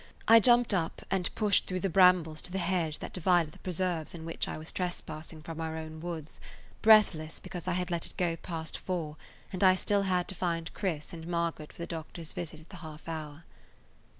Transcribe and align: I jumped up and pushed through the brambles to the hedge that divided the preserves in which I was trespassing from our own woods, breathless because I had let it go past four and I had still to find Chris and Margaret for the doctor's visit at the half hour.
I 0.27 0.39
jumped 0.39 0.73
up 0.73 1.03
and 1.11 1.29
pushed 1.35 1.67
through 1.67 1.81
the 1.81 1.87
brambles 1.91 2.41
to 2.41 2.51
the 2.51 2.57
hedge 2.57 2.97
that 2.97 3.13
divided 3.13 3.51
the 3.51 3.59
preserves 3.59 4.15
in 4.15 4.25
which 4.25 4.47
I 4.47 4.57
was 4.57 4.71
trespassing 4.71 5.43
from 5.43 5.61
our 5.61 5.77
own 5.77 5.99
woods, 6.01 6.39
breathless 6.81 7.39
because 7.39 7.67
I 7.67 7.73
had 7.73 7.91
let 7.91 8.07
it 8.07 8.17
go 8.17 8.35
past 8.35 8.79
four 8.79 9.15
and 9.53 9.63
I 9.63 9.73
had 9.73 9.79
still 9.79 10.03
to 10.03 10.33
find 10.35 10.73
Chris 10.73 11.13
and 11.13 11.27
Margaret 11.27 11.71
for 11.71 11.77
the 11.77 11.85
doctor's 11.85 12.33
visit 12.33 12.61
at 12.61 12.69
the 12.69 12.77
half 12.77 13.07
hour. 13.07 13.43